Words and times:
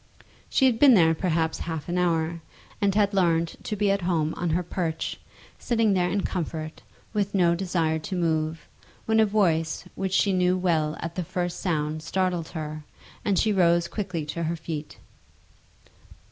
She 0.49 0.65
had 0.65 0.79
been 0.79 0.95
there 0.95 1.13
perhaps 1.13 1.59
half 1.59 1.87
an 1.87 1.95
hour, 1.99 2.41
and 2.81 2.95
had 2.95 3.13
learned 3.13 3.53
to 3.61 3.75
be 3.75 3.91
at 3.91 4.01
home 4.01 4.33
on 4.35 4.49
her 4.49 4.63
perch, 4.63 5.19
sitting 5.59 5.93
there 5.93 6.09
in 6.09 6.21
comfort, 6.21 6.81
with 7.13 7.35
no 7.35 7.53
desire 7.53 7.99
to 7.99 8.15
move, 8.15 8.67
when 9.05 9.19
a 9.19 9.27
voice 9.27 9.87
which 9.93 10.13
she 10.13 10.31
well 10.55 10.89
knew 10.93 10.97
at 11.01 11.13
the 11.13 11.23
first 11.23 11.59
sound 11.59 12.01
startled 12.01 12.47
her, 12.47 12.83
and 13.23 13.37
she 13.37 13.53
rose 13.53 13.87
quickly 13.87 14.25
to 14.25 14.45
her 14.45 14.55
feet. 14.55 14.97